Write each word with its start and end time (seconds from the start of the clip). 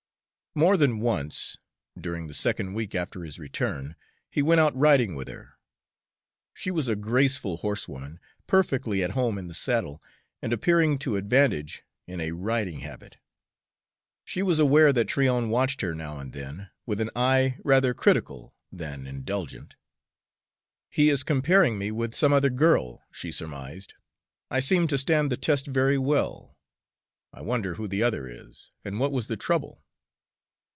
More 0.53 0.75
than 0.75 0.99
once, 0.99 1.55
during 1.97 2.27
the 2.27 2.33
second 2.33 2.73
week 2.73 2.93
after 2.93 3.23
his 3.23 3.39
return, 3.39 3.95
he 4.29 4.41
went 4.41 4.59
out 4.59 4.75
riding 4.75 5.15
with 5.15 5.29
her; 5.29 5.53
she 6.53 6.69
was 6.69 6.89
a 6.89 6.97
graceful 6.97 7.55
horsewoman, 7.55 8.19
perfectly 8.47 9.01
at 9.01 9.11
home 9.11 9.37
in 9.37 9.47
the 9.47 9.53
saddle, 9.53 10.03
and 10.41 10.51
appearing 10.51 10.97
to 10.97 11.15
advantage 11.15 11.83
in 12.05 12.19
a 12.19 12.33
riding 12.33 12.79
habit. 12.81 13.15
She 14.25 14.41
was 14.43 14.59
aware 14.59 14.91
that 14.91 15.07
Tryon 15.07 15.47
watched 15.49 15.79
her 15.79 15.95
now 15.95 16.17
and 16.19 16.33
then, 16.33 16.69
with 16.85 16.99
an 16.99 17.11
eye 17.15 17.57
rather 17.63 17.93
critical 17.93 18.53
than 18.73 19.07
indulgent. 19.07 19.75
"He 20.89 21.09
is 21.09 21.23
comparing 21.23 21.77
me 21.77 21.93
with 21.93 22.13
some 22.13 22.33
other 22.33 22.49
girl," 22.49 23.01
she 23.09 23.31
surmised. 23.31 23.93
"I 24.49 24.59
seem 24.59 24.89
to 24.89 24.97
stand 24.97 25.31
the 25.31 25.37
test 25.37 25.67
very 25.67 25.97
well. 25.97 26.57
I 27.31 27.41
wonder 27.41 27.75
who 27.75 27.87
the 27.87 28.03
other 28.03 28.27
is, 28.27 28.71
and 28.83 28.99
what 28.99 29.13
was 29.13 29.27
the 29.27 29.37
trouble?" 29.37 29.81